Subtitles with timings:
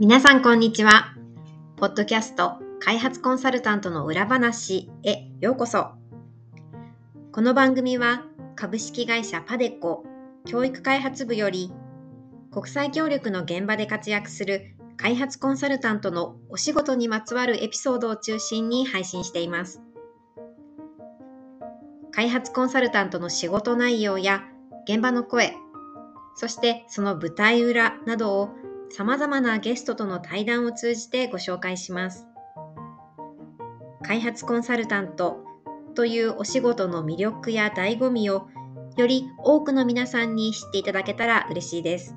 [0.00, 1.12] 皆さんこんにちは。
[1.76, 5.88] ポッドキャスト開発コンサルタントの裏話へようこそ。
[7.32, 8.22] この番組は
[8.54, 10.04] 株式会社パデコ
[10.46, 11.72] 教育開発部より
[12.52, 19.82] 国際協力の現場で活躍する開発コンサルタントのお仕事にまつわるエピソードを中心に配信しています。
[22.12, 24.44] 開発コンサルタントの仕事内容や
[24.88, 25.56] 現場の声、
[26.36, 28.50] そしてその舞台裏などを
[28.90, 32.26] 様々なゲストとの対談を通じてご紹介します。
[34.02, 35.44] 開発コンサルタント
[35.94, 38.48] というお仕事の魅力や醍醐味を
[38.96, 42.16] より多くの皆さんに知っていただけたら嬉しいです。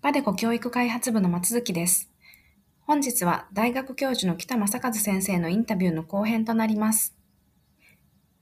[0.00, 2.10] パデコ教育開発部の松月です。
[2.80, 7.17] 本日は大学教授の北正和先生のインタビューの後編となります。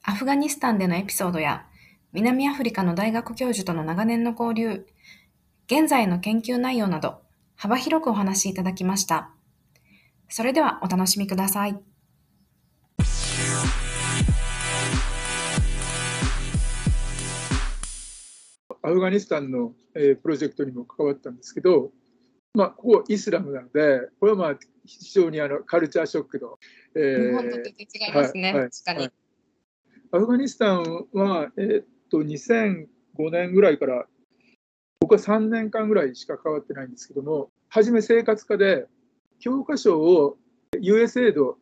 [0.08, 1.66] アフガニスタンでのエピソードや
[2.12, 4.86] 南アフリカの大学教授との長年の交流、
[5.66, 7.22] 現在の研究内容など
[7.56, 9.32] 幅広くお話しいただきました。
[10.28, 11.76] それではお楽しみください。
[18.82, 21.90] アフガニスタンの、えー、プロジェクトにも関わったんですけど、
[22.54, 26.60] まあ、ここイスラムなので、これはまあ非常にあのカルチャーショックの。
[26.94, 27.72] えー、日本と違
[28.08, 29.12] いますね、はいはい、確かに、はい。
[30.12, 34.06] アフガニスタンは、えー、っと2005年ぐらいから
[35.00, 38.86] 僕は3年間ぐらいしか関わってないんですけども、初め生活科で
[39.40, 40.36] 教科書を
[40.80, 41.54] USAID、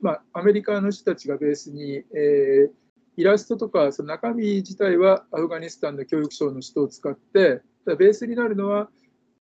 [0.00, 2.70] まあ、アメリカの人たちがベースに、えー、
[3.16, 8.88] イラストとかその中身自体はアフガニスタンの教育省の人を使って、ベースになるのは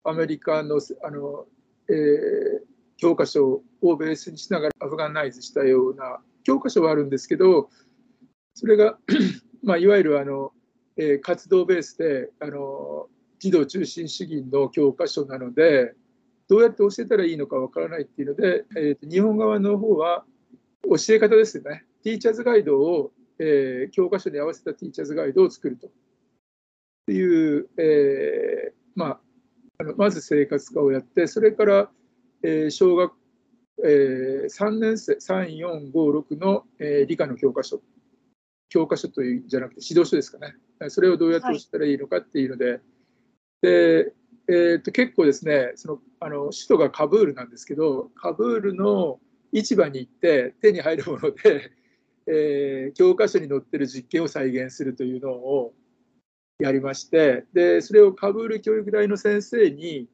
[0.04, 1.46] アメリカのあの、
[1.88, 2.60] えー、
[2.96, 7.68] 教科書をベースにしながらアフガンナイズしたような教科書はあるんですけど、
[8.54, 8.98] それが
[9.62, 10.52] まあ、いわゆるあの、
[10.96, 15.94] えー、活動ベースであの児童中心主義の教科書なので、
[16.48, 20.24] どうやって教えたらいいのかわからないっていうので、えー、日本側の方は
[20.82, 21.84] 教え方ですよね。
[22.02, 25.86] ティーチャーズガイドを、えー、教科書に合わせたティーチャーズガイドを作ると。
[25.88, 25.90] っ
[27.06, 29.20] ていう、えー、まあ、
[29.78, 31.90] あのまず生活科をやって、それから、
[32.42, 33.12] えー、小学、
[33.84, 37.80] えー、3年生、3、4、5、6の、えー、理科の教科書。
[38.70, 40.54] 教科書というじゃなくて指導書ですかね。
[40.88, 42.80] それをどうやって教えたらいいのかっていうので、はい
[43.62, 44.12] で、
[44.48, 49.18] えー、と結構ですねそのあの首都がカブールなんですけどカブールの
[49.52, 51.72] 市場に行って手に入るもので、
[52.26, 55.72] えー、教科書に載ってる実験を再現するというのを
[56.58, 60.08] やりましてでそれをカブール教育大の先生に、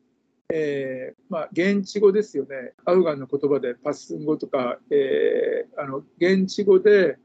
[0.53, 7.19] えー、まあ、現地語ですよねアフガンの言葉でパスン語とか、えー、あの現地語で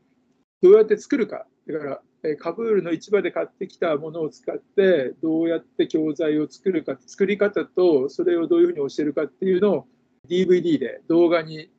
[0.62, 1.46] どうやって作るか。
[1.68, 2.02] だから
[2.38, 9.88] カブールの市場で買ってきたものを使ってどうやって教材を作るか作り方とそれをどういうふうに教えるかっていうのを
[10.30, 11.72] DVD で動画に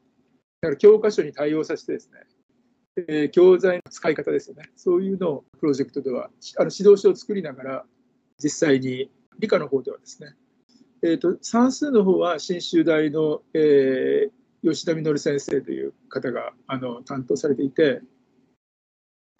[0.60, 4.70] だから教科書に対応させてですね、えー、教材の使い方ですよね。
[4.76, 7.84] そういうのをプロジェクトではあの指導書を作りながら
[8.42, 10.34] 実際に理科の方ではですね、
[11.02, 18.00] えーと、算数の方は信州大の、えー、吉田稔先生という方があの担当されていて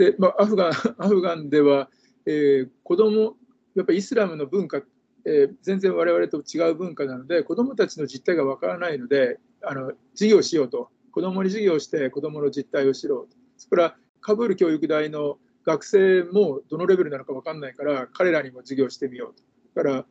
[0.03, 1.89] で、まあ、アフガン アフガンでは、
[2.27, 3.37] えー、子供
[3.77, 4.83] やっぱりイスラムの文化、
[5.25, 19.45] えー、全然我々と違う文化なので子どもたちの実態がわからないのであの授業しようと子どもに授業して子どもの実態を知ろうとそれからカブール教育大の学生もどのレベルなのか分かんないから彼らにも授業してみようと。
[19.74, 20.07] から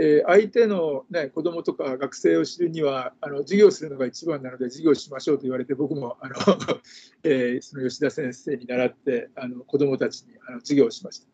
[0.00, 6.34] えー、相手の、ね、子供とか学生を知るにはあの授業するのが一番なので授業しましょうと言われて僕もあの、
[7.24, 11.26] えー、その吉田先生に習ってあの子供たちにあの授業をしました。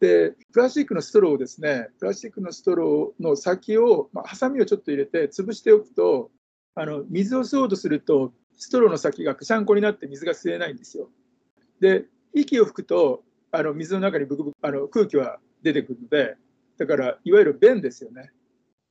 [0.00, 6.30] でプラスチックのストローをですねプラスチックのストローの先を、まあ、ハサミをちょっと入れて潰しておくと
[6.74, 11.08] あの水を吸おうとするとストローの先がくしゃんこになって水が吸えないんですよ。
[11.80, 12.04] で
[12.34, 16.36] 息を吹くとあの水の中にブクブクあの空気は出てくるので
[16.78, 18.30] だからいわゆる便ですよね。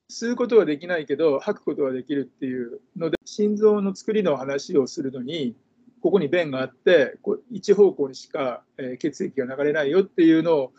[0.09, 5.55] 吸うことはできないけど吐くことはできるっていうので心臓の作りの話をするのに
[6.01, 10.73] ここに弁があってこう一方向にしか、え血液が流れないよっていうのを、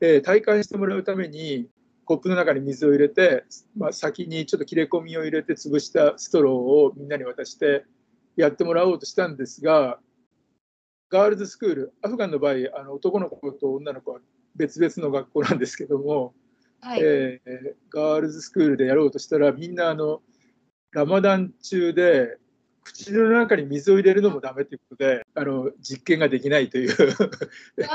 [0.00, 1.68] え体感してもらうために
[2.04, 3.44] コップの中に水を入れて、
[3.76, 7.84] まあ、先にちょっと切れ込みを入れて潰したストローをみんなに渡して
[8.36, 9.98] やってもらおうとしたんですが
[11.08, 14.20] ガールズスクールアフガンの場合あの男の子と女の子は
[14.56, 16.34] 別々の学校なんですけども、
[16.80, 17.00] はい。
[17.02, 20.20] えーガールズスクールでやろうとしたらみんなあの
[20.90, 22.38] ラマダン中で
[22.82, 26.88] 口の中に水を入れるのもダメということであの実験ができないという
[27.76, 27.88] で。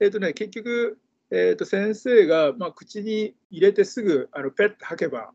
[0.00, 0.98] えっとね結局、
[1.30, 5.32] えー、と先生が、まあ、口に入れてすぐあのペッと吐けば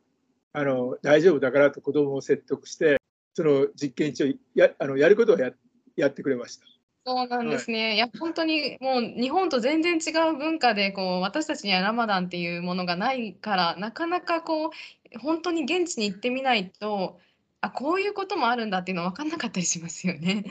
[0.52, 2.98] あの大丈夫だからと子供を説得して
[3.34, 5.52] その実験一応やあのやることをや
[5.96, 6.66] やってくれました。
[7.06, 7.96] そうなんですね。
[7.96, 17.20] いや、本当にもう日本と全然違う文化で、こう私たちにはラマダンっていうものがないから、なかなかこう本当に現地に行ってみないと、
[17.62, 20.46] あ、こういうこともあるんだっていうの分かんなかったりしますよね。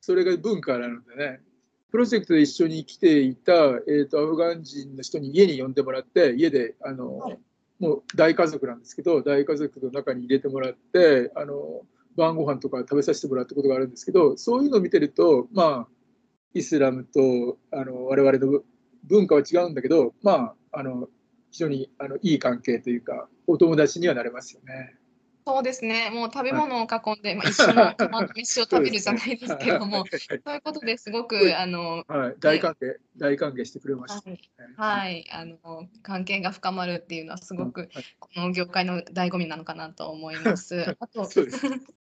[0.00, 1.40] それが文化なのでね、
[1.90, 7.38] プロジェクトで一緒に来ていた、えー、とアフガン人の人に家に呼んでもらって、家であの、はい
[7.80, 11.80] もう大家族なんですけど、大家族の中に入れてもらって、あの
[12.16, 15.88] 晩ご飯とか食べさせてもらったことがあるんですけど、そういうのを見てると、まあ、
[16.54, 18.62] イスラムとあの我々の
[19.04, 21.08] 文化は違うんだけど、まあ、あの
[21.50, 24.96] 非常にあのいい関係というか、お友達にはなれますよね。
[25.46, 26.10] そうですね。
[26.10, 34.30] もう食べ物を囲んで、まあ、 一緒の釜の飯を食べるじゃないですけども、そういうことですごくあの、はい、大歓迎、大歓迎してくれました。
[34.30, 34.40] はい、
[34.76, 35.58] はい、あの
[36.02, 38.04] 関係が深まるっていうのはすごくはい。
[38.18, 40.96] この業界の醍醐味なのかなと思います。
[40.98, 41.28] あと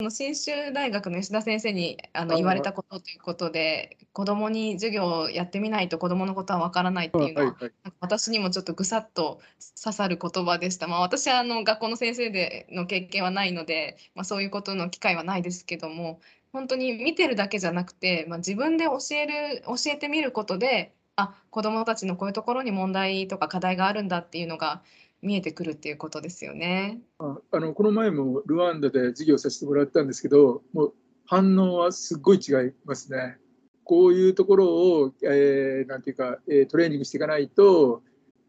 [0.09, 9.41] 信 州大学の吉田先生にあのあ言われたことということで子どもに授業をやってみないと子どものことはわからないっていうのは、はいはい私にもちょっとぐさっと
[9.83, 10.87] 刺さる言葉でした。
[10.87, 24.81] まあ、私はあの学校の先生での経験はないので、まあ、そういうことの機会はないですけども本当に見てるだけじゃなくて、まあ、自分で教える教えてみることであ子どもたちのこういうところに問題とか課題があるんだっていうのが
[25.21, 27.01] 見えてくるっていうことですよね。
[27.19, 30.93] ああのこの前もルワンダで授業させてもらったんですけど、もう
[31.25, 33.37] 反応はすっごい違いますね。
[33.83, 38.01] こういうところを、えーなんていうか、えートレーニングしていかないと、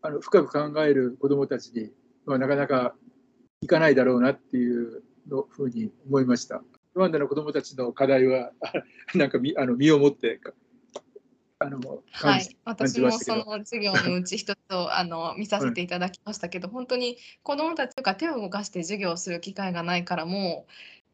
[0.03, 1.91] あの深く考える子どもたちに
[2.27, 2.95] はなかなか
[3.63, 6.63] いかないだろうなっていうのふうに思いました。
[6.95, 8.53] ルワンダの子どもたちの課題は、
[9.15, 10.41] なんかみあの身をもって
[11.63, 11.79] あの
[12.13, 20.67] はい、私もその授業のうち一つをあの見させていただきましたけど、本当に子どもたちが手を動かして授業をする機会がないからも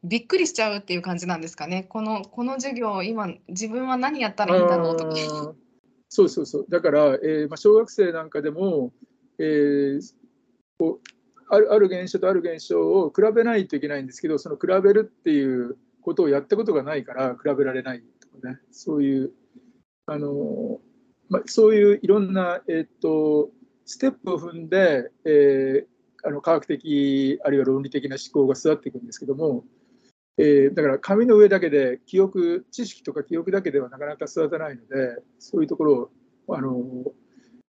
[0.03, 1.83] うびっくりしちゃうっていう感じなんですかね。
[1.83, 5.53] このこの授業今自分は何やったらいいんだろうとか。
[6.07, 6.65] そうそうそう。
[6.69, 8.93] だから、えーまあ、小学生なんかでも、
[9.39, 10.01] えー
[10.79, 11.07] こう
[11.49, 19.31] あるある現象とある現象を比べないといけないんですけど、その比べるっていうことをやったことがないから比べられないとかね、そういう、
[20.07, 20.79] あの
[21.29, 23.49] まあ、そういういろんな、えーっと
[23.89, 25.85] ステップを踏んで、えー
[26.23, 29.63] あの科学的あるいは論理的な思考が育っていくんですけども、
[30.37, 36.11] えーだから紙の上だけで記憶知識とか記憶だけではなかなか育たないのでそういうところ
[36.47, 36.81] をあの、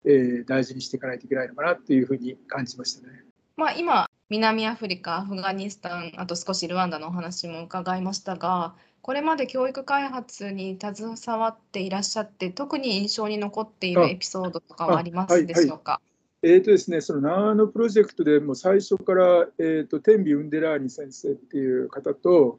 [0.05, 3.25] えー大事にしていかないといけないのかなっていうふうに感じましたね。
[3.57, 16.01] まあ、今南アフリカアフガニスタンあと少しルワンダのお話も伺いましたがこれまで教育開発に携わっていらっしゃって特に印象に残っているあエピソードとかはありますでしょうか？
[16.45, 22.59] えーとですね、その長野プロジェクトでもう最初から、えー、と天美ウンデラーニ先生っていう方と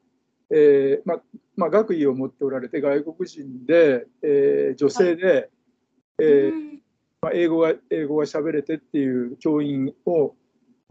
[0.50, 1.22] えーまあ
[1.56, 5.50] まあ、学位を持っておられて、外国人で、えー女性で、
[6.20, 6.80] えーうん。
[7.20, 10.36] まあ、英語が英語が喋れてっていう教員を、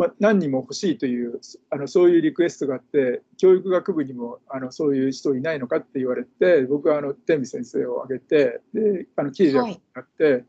[0.04, 10.44] まあ、何人も欲しいというあのそういうリクエストがあって教育学部にもあのそういう人いないのかって言われて僕はあの天美先生を挙げてであの記事があって、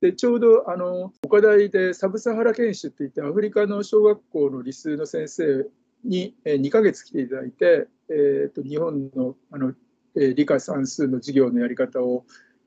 [0.00, 5.66] でちょうどあの岡大でサブサハラ研修って言ってアフリカの小学校の理数の先生
[6.04, 9.72] に2ヶ月来ていただいて、えー、と日本のあの、
[10.14, 12.24] 理科算数の授業のやり方を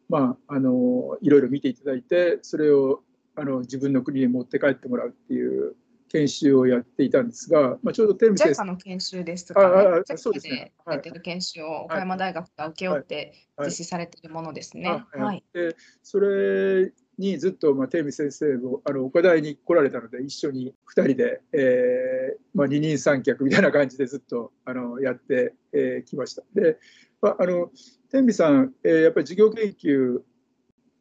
[0.09, 3.03] まあ、あのいろいろ見ていただいてそれを
[3.35, 5.75] あの自分の国に持って帰ってもらうっていう
[6.09, 10.01] 研修をやっていたんですが、まあ、ちょうど天美先 JAXA 生の研修ですかね。
[10.11, 14.89] あそうですねはいやってる研修を岡山大学が請け負ってはい実施されているものですね。
[14.89, 15.43] あはい。
[15.53, 26.43] でそれにずっと、まあ、天美先生もあの岡大に来られたので一緒に2人で、えーまあ、二人三脚みたいな感じでずっとあのやってき、えー、ました。
[26.55, 26.77] で、
[27.21, 27.69] まあ、あの
[28.09, 30.21] 天美さん、えー、やっぱり事業研究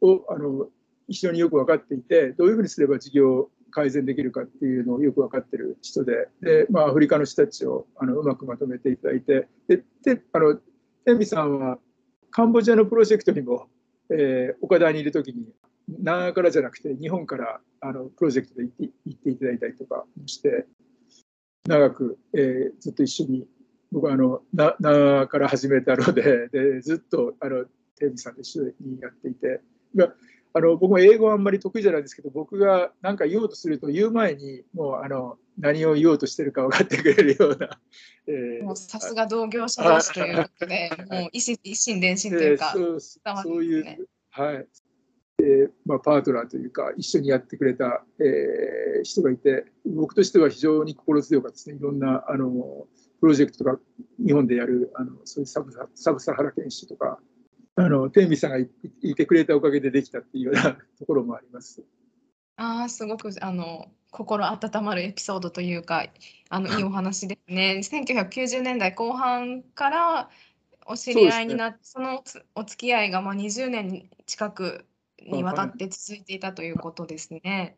[0.01, 0.67] をあの
[1.07, 10.59] 非常によく分かっていてどういうふうにすれば事業改善できるかっていうのをよく分かってる人でで、まあ、アフリカの人たちをあのうまくまとめていただいてでであの
[11.05, 11.77] 天美さんは
[12.31, 13.67] カンボジアのプロジェクトにも、
[14.11, 15.47] えー、岡田にいる時に
[15.87, 20.65] 長からじゃなくて日本からあのプロジェクトで行って行っていただいたりとかして
[21.67, 23.47] 長く、えー、ずっと一緒に
[23.91, 27.65] 僕はあのな長から始めたのででずっとあの
[27.97, 29.61] 天美さんと一緒にやっていて。
[29.95, 30.13] まあ
[30.59, 37.69] の僕も英語はあんまり得意じゃないですけど僕が何か言おうとすると言う前にもうあの何を言おうとしてるか分かってくれるような。
[38.27, 42.99] えー、もうさすが同業者同士ということで、 もう一心一心伝心というか、えー、そう
[43.43, 44.67] そういう、はい。
[45.41, 51.77] えーまあ、パートナーというか一緒にやってくれた、えー、人がいて僕としては非常に心強かったですね。
[51.77, 52.87] いろんなあの
[53.21, 53.79] プロジェクトとか
[54.25, 57.19] 日本でやるあのそういうサブサブサハラ研修とか
[57.79, 61.81] あの天美さんがいてくれたおかげでできたっていうようなところもあります。
[62.57, 66.05] ああすごくあの心温まるエピソードというか
[66.49, 67.79] あのいいお話ですね。
[67.81, 70.29] 1990年代後半から
[70.87, 74.85] お知り合いになってそ、ね,、そのお付き合いがまあ20年近く
[75.25, 77.77] にわたって続いていたということですね。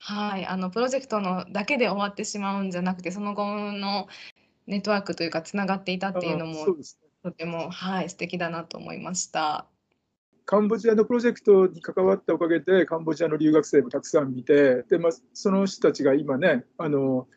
[0.00, 4.08] はい、あのプロジェクトのだけで終わってしまうんじゃなくてその後の
[4.66, 6.66] ネットワークというかつながっていたっていうのも
[7.22, 9.66] とても、はい、素敵だなと思いました。
[10.44, 17.28] カンボジアのプロジェクトに関わったおかげで、カンボジアの留学生もたくさん見て、でまあ、その人たちが今ね、あの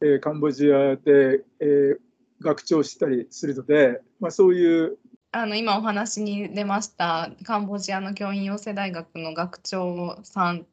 [0.00, 1.98] えー、カンボジアで、えー、
[2.40, 4.98] 学長したりするので、まあ、そういう
[5.32, 10.66] あの今お話に出ましたカンボジアの教員養成大学の学長さん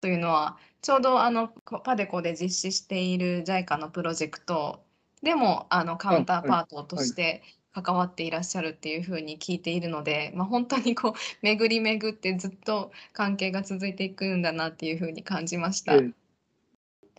[0.00, 1.48] というのはちょうどあの
[1.84, 4.84] パデコで実施している JICA のプロジェクト
[5.22, 7.42] でもあのカウンターパートとして
[7.74, 11.12] 関わっていらっしゃるっていうふうに聞いているので、まあ、本当にこう
[11.42, 15.94] 巡り巡ってずっと関係が続いていくんだなっていうふうに感じました。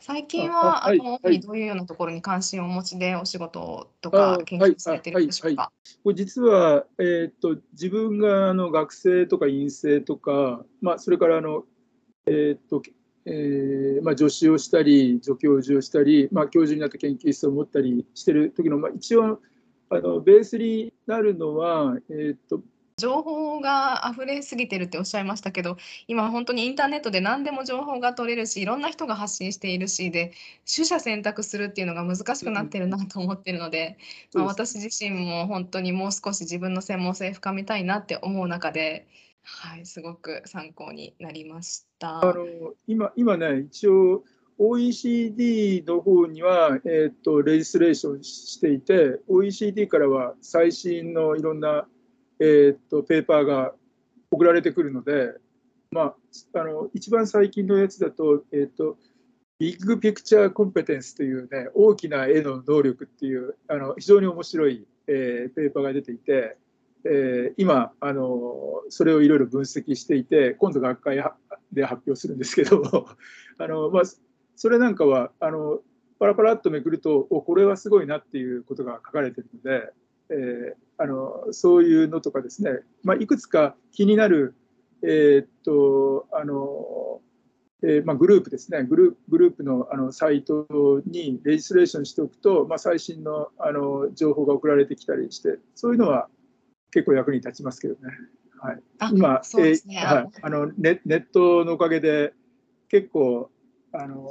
[0.02, 5.62] 最近はあの、はい、どういうようなところに関心をお持ちでお仕事とか研究されてるんでしょうか？
[5.64, 11.64] はいはい、これ実は、えー、っと自分があの学生とか院生とか、まあ、それからあの、
[12.28, 12.84] えー、っと
[13.28, 19.40] えーまあ、助手をしたり助教授をしたり、まあ、教授になって研究室を持ったりしてる時の、まあ、一応
[19.90, 22.62] あのベースになるのは、えーと、
[22.98, 25.78] 情報が溢れすぎてるっておっしゃいましたけど
[26.08, 30.32] 今本当にインターネットで何でも情報が取れるしいろんな人が発信しているしで
[30.74, 33.98] 取捨選択するっていうのが難しくなってるなと思ってるので、
[34.34, 39.08] まあ、私自身も本当にもう少し自分の専門性深めたいなって思う中で。
[39.48, 42.28] はい、すごく参考になりました。
[42.28, 44.24] あの今今ね一応
[44.58, 51.88] OECD の方には、えーと、レジスレーションしていて、OECD からは最新のいろんな、
[52.40, 53.74] えーと、ペーパーが
[54.32, 55.34] 送られてくるので、
[55.92, 56.16] まあ、
[56.60, 58.98] あの一番最近のやつだと、えーと、
[59.60, 66.58] ビッグピクチャーコンペテンスというね、大きな絵の能力っていう、あの非常に面白い、えー、ペーパーが出ていて、
[67.06, 71.24] えー、今あの、それをいろいろ分析していて、今度学会
[71.72, 73.08] で発表するんですけど、
[73.58, 74.04] あのまあ、
[74.56, 75.80] それなんかはあの
[76.20, 79.90] パラパラっとめくるとおこれはすごいなっていうことが書かれてるので、
[80.30, 82.72] えー、あのそういうのとかですね、
[83.04, 84.56] まあ、いくつか気になる、
[85.04, 87.22] えー、っとあの
[87.84, 88.84] えーまあ、グループですね。
[88.84, 90.66] グルグループのあのサイト
[91.06, 96.28] にレジストレーションしておくと、まあ、最新のあの情報が送られてきたりしてそういうのは
[96.92, 98.00] 結構役に立ちますけどね。
[98.60, 98.82] はい、
[99.14, 102.34] 今、ね、えー、はい、あのネネットのおかげで
[102.90, 103.52] 結構
[103.98, 104.30] あの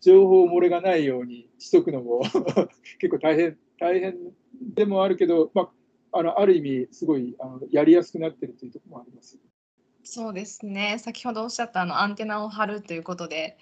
[0.00, 2.22] 情報漏れがないようにしとくのも
[2.98, 4.16] 結構大変大変
[4.74, 5.70] でもあるけど、ま
[6.12, 9.38] あ、あのある意味すごいあのやりやすくなってるというところもあります。
[10.02, 13.58] そうですね先ほどおっしゃったあのアンテナを張るということで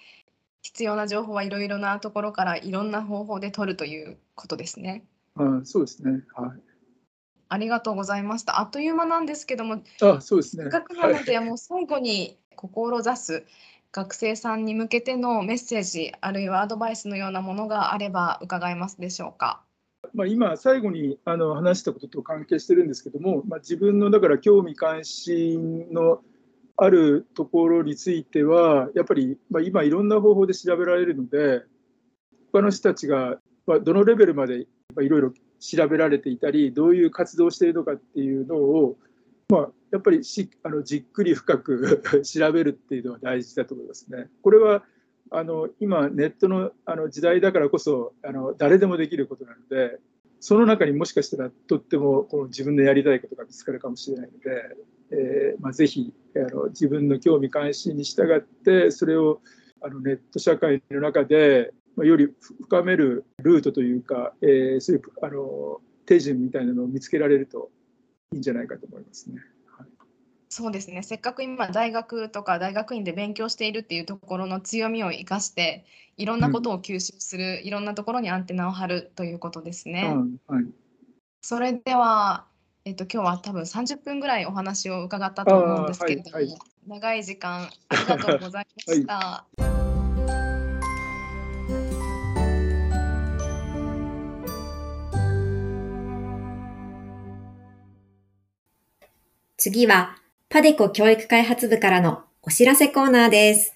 [0.61, 5.05] 必要な情報はいろいろなところからいろんな方法で取るということですね。
[5.35, 6.59] あそうですね、はい、
[7.49, 8.59] ありがとうございました。
[8.59, 10.63] あっという間なんですけども、あそうですね。
[10.63, 13.45] せっかくなので、もう最後に志す
[13.91, 19.63] 学生さんに向けてのメッセージあるいはアドバイスのようなものがあれば伺えますでしょうか。
[20.13, 26.21] まあ、今最後にあの話したことと関係してるんですけども、まあ、自分のだから興味関心の
[26.77, 31.63] あるところについてはやっぱり、まあ、今いろんな方法で調べられるので
[32.53, 34.67] 他の人たちが、まあ、どのレベルまでい
[35.09, 38.95] ろいろ調べられていたりどういう活動をしているのかっていうのを、
[39.49, 44.29] まあ、やっぱりしあのじっくり深く 調べるっていうのは大事だと思いますね。
[44.41, 44.85] これは
[45.31, 49.99] あの今ネットのあの時代だからこそあの誰でもできることなので
[50.39, 54.75] その中にもしかしたらとってもこの自分のやりたいことが見つかるかもしれないので、
[55.11, 59.41] えーまあ、ぜひあの自分の興味関心に従ってそれを
[59.81, 62.29] あのネット社会の中で、まあ、より
[62.61, 67.69] 深めるルートというか、えー、そういうあの手順みたいなのを見つけられると
[68.33, 69.41] いいんじゃないかと思いますね。
[70.49, 71.03] そうですね。
[71.03, 75.85] せっかく今大学とか大学院で勉強しているっていうところの強みを生かして
[76.17, 80.11] いろんなことを吸収する、うん、いろんなところにアンテナを張るということですね。
[80.47, 80.65] はい、
[81.41, 82.45] それでは、
[82.83, 89.45] えっと、今日は多分30分ぐらいお話を伺ったと思うんですけれども、はいはい、長い時間ありがとうございました。
[99.57, 100.18] 次は
[100.51, 103.75] パデコ教育開発部からのお知らせコーナーです。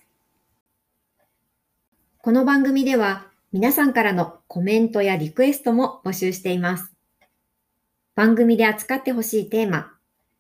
[2.18, 6.92] この番組では皆さんからのコメントやリクエストも募集しています。
[8.16, 9.92] 番組で扱ってほしいテーマ、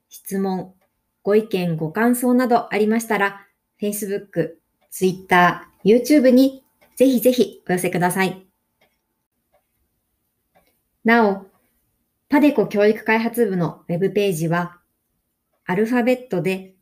[0.09, 0.73] 質問、
[1.21, 3.45] ご意見、ご感想などありましたら、
[3.79, 4.55] Facebook、
[4.89, 6.63] Twitter、YouTube に
[6.95, 8.43] ぜひぜひお寄せください。
[11.03, 11.45] なお、
[12.27, 14.79] パデコ教育開発部のウェブページは、
[15.65, 16.75] アルファベットで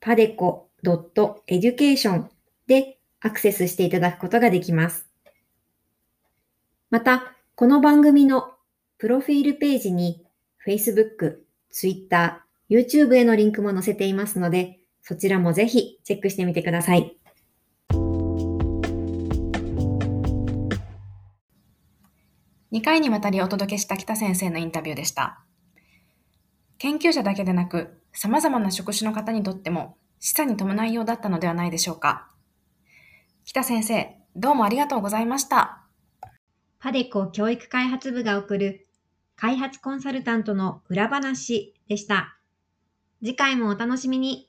[0.00, 2.24] padeco.education
[2.66, 5.06] でアクセスしていただくことができます。
[6.90, 8.52] また、この番組の
[8.98, 10.24] プロフィールページに
[10.66, 11.38] Facebook、
[11.70, 17.16] Twitter、YouTube へのリンクも載せていますので、そちらもぜひチェックしてみてください。
[22.72, 25.44] 2回にわたりお届けした北先生のインタビューでした。
[26.78, 32.30] 研究者だけでなく、様々な職種の方にとっても示唆に伴いようだったのではないでしょうか。
[33.44, 35.82] 北先生、どうもありがとうございました。
[36.78, 38.86] パデコ教育開発部が送る
[39.36, 42.38] 開発コンサルタントの裏話でした。
[43.20, 44.48] 次回もお楽しみに。